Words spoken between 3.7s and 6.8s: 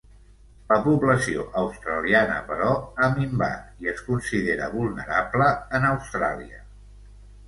i es considera vulnerable en Austràlia.